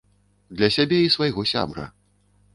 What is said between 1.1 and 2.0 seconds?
свайго сябра.